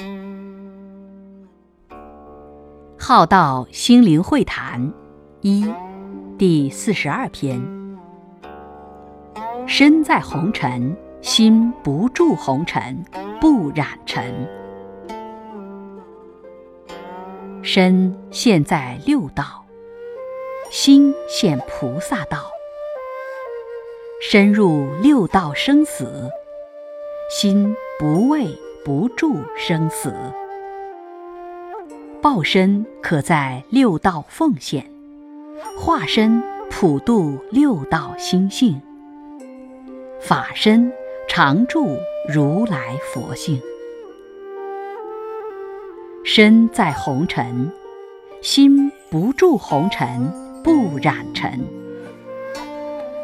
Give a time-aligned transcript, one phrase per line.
[2.98, 4.80] 《浩道心灵会谈》
[5.42, 5.70] 一，
[6.38, 7.60] 第四十二篇。
[9.66, 13.04] 身在红尘，心不住红尘，
[13.40, 14.48] 不染尘。
[17.62, 19.66] 身现在六道，
[20.70, 22.38] 心现菩萨道。
[24.22, 26.30] 深入六道生死，
[27.30, 28.46] 心不畏
[28.84, 30.14] 不住生死。
[32.22, 34.84] 报身可在六道奉献，
[35.78, 38.80] 化身普度六道心性，
[40.20, 40.92] 法身
[41.28, 41.96] 常住
[42.28, 43.60] 如来佛性。
[46.24, 47.72] 身在红尘，
[48.42, 50.30] 心不住红尘，
[50.62, 51.58] 不染尘。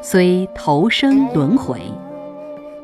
[0.02, 1.80] 虽投生轮回，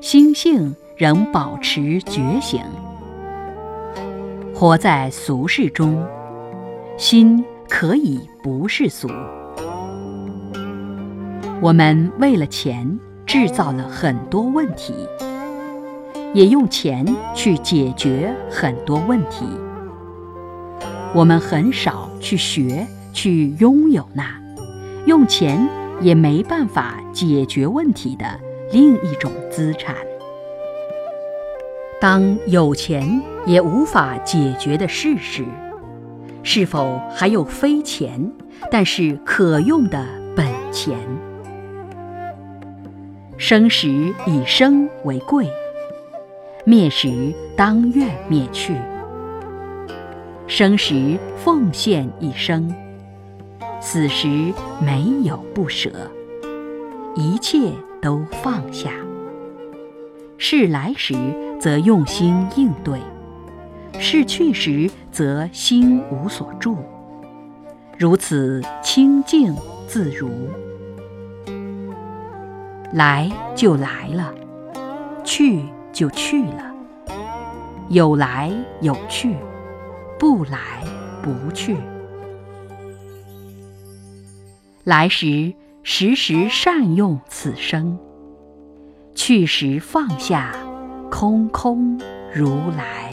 [0.01, 2.61] 心性仍保持觉醒。
[4.55, 6.01] 活在俗世中，
[6.97, 9.09] 心可以不是俗。
[11.61, 14.95] 我们为了钱制造了很多问题，
[16.33, 19.45] 也用钱去解决很多问题。
[21.13, 24.25] 我们很少去学去拥有那
[25.07, 25.69] 用钱
[26.01, 28.39] 也没办法解决问题的
[28.71, 29.97] 另一种资产。
[32.03, 35.45] 当有钱也无法解决的事时，
[36.43, 38.33] 是否还有非钱
[38.73, 40.99] 但是可用的本钱？
[43.39, 45.49] 生时以生为贵，
[46.65, 48.75] 灭时当愿灭去。
[50.49, 52.69] 生时奉献一生，
[53.81, 56.11] 死时没有不舍，
[57.15, 58.91] 一切都放下。
[60.37, 61.15] 是来时。
[61.63, 62.99] 则用心应对，
[64.01, 66.77] 逝去时则心无所住，
[67.97, 69.55] 如此清净
[69.87, 70.29] 自如。
[72.93, 74.35] 来就来了，
[75.23, 75.63] 去
[75.93, 76.75] 就去了，
[77.91, 78.51] 有来
[78.81, 79.37] 有去，
[80.19, 80.59] 不来
[81.23, 81.77] 不去。
[84.83, 87.97] 来时时时善用此生，
[89.15, 90.53] 去时放下。
[91.13, 92.01] 空空
[92.33, 93.12] 如来。